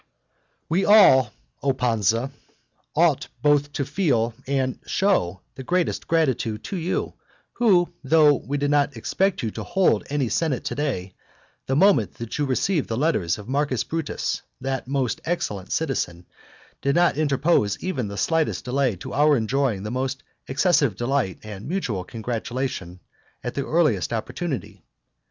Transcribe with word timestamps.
I. 0.03 0.07
We 0.69 0.83
all, 0.85 1.31
O 1.61 1.73
Pansa, 1.73 2.31
ought 2.95 3.27
both 3.43 3.71
to 3.73 3.85
feel 3.85 4.33
and 4.47 4.81
to 4.81 4.89
show 4.89 5.41
the 5.53 5.61
greatest 5.61 6.07
gratitude 6.07 6.63
to 6.63 6.75
you, 6.75 7.13
who 7.57 7.93
though 8.03 8.33
we 8.33 8.57
did 8.57 8.71
not 8.71 8.97
expect 8.97 9.37
that 9.37 9.43
you 9.43 9.47
would 9.55 9.67
hold 9.67 10.07
any 10.09 10.27
senate 10.27 10.63
to 10.63 10.73
day, 10.73 11.13
the 11.67 11.75
moment 11.75 12.15
that 12.15 12.39
you 12.39 12.45
received 12.47 12.89
the 12.89 12.97
letters 12.97 13.37
of 13.37 13.47
Marcus 13.47 13.83
Brutus, 13.83 14.41
that 14.59 14.87
most 14.87 15.21
excellent 15.23 15.71
citizen, 15.71 16.25
did 16.81 16.95
not 16.95 17.15
interpose 17.15 17.77
even 17.83 18.07
the 18.07 18.17
slightest 18.17 18.65
delay 18.65 18.95
to 18.95 19.13
our 19.13 19.37
enjoying 19.37 19.83
the 19.83 19.91
most 19.91 20.23
excessive 20.47 20.95
delight 20.95 21.37
and 21.43 21.67
mutual 21.67 22.03
congratulation 22.03 22.99
at 23.43 23.53
the 23.53 23.63
earliest 23.67 24.11
opportunity. 24.11 24.81